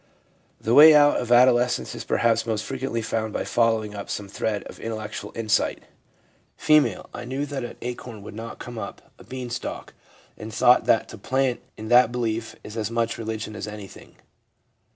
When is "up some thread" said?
3.93-4.63